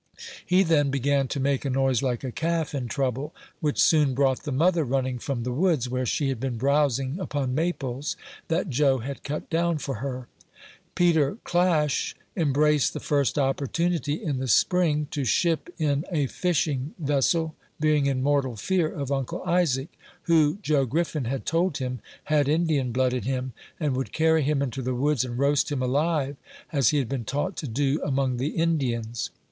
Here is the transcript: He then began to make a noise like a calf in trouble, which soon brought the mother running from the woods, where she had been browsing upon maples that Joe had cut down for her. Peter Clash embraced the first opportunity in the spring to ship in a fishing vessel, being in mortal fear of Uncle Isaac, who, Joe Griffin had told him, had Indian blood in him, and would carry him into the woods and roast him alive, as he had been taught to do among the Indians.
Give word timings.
He 0.43 0.63
then 0.63 0.89
began 0.89 1.27
to 1.27 1.39
make 1.39 1.63
a 1.63 1.69
noise 1.69 2.01
like 2.01 2.23
a 2.23 2.31
calf 2.31 2.73
in 2.73 2.87
trouble, 2.87 3.35
which 3.59 3.77
soon 3.79 4.15
brought 4.15 4.45
the 4.45 4.51
mother 4.51 4.83
running 4.83 5.19
from 5.19 5.43
the 5.43 5.51
woods, 5.51 5.87
where 5.89 6.07
she 6.07 6.29
had 6.29 6.39
been 6.39 6.57
browsing 6.57 7.19
upon 7.19 7.53
maples 7.53 8.17
that 8.47 8.71
Joe 8.71 8.97
had 8.97 9.23
cut 9.23 9.47
down 9.51 9.77
for 9.77 9.97
her. 10.01 10.27
Peter 10.95 11.37
Clash 11.43 12.15
embraced 12.35 12.93
the 12.93 12.99
first 12.99 13.37
opportunity 13.37 14.13
in 14.15 14.39
the 14.39 14.47
spring 14.47 15.07
to 15.11 15.23
ship 15.23 15.69
in 15.77 16.03
a 16.11 16.25
fishing 16.25 16.95
vessel, 16.97 17.53
being 17.79 18.07
in 18.07 18.23
mortal 18.23 18.55
fear 18.55 18.89
of 18.91 19.11
Uncle 19.11 19.43
Isaac, 19.43 19.89
who, 20.23 20.57
Joe 20.63 20.87
Griffin 20.87 21.25
had 21.25 21.45
told 21.45 21.77
him, 21.77 21.99
had 22.23 22.49
Indian 22.49 22.91
blood 22.91 23.13
in 23.13 23.21
him, 23.21 23.53
and 23.79 23.95
would 23.95 24.11
carry 24.11 24.41
him 24.41 24.63
into 24.63 24.81
the 24.81 24.95
woods 24.95 25.23
and 25.23 25.37
roast 25.37 25.71
him 25.71 25.83
alive, 25.83 26.37
as 26.73 26.89
he 26.89 26.97
had 26.97 27.07
been 27.07 27.23
taught 27.23 27.55
to 27.57 27.67
do 27.67 28.01
among 28.03 28.37
the 28.37 28.55
Indians. 28.57 29.29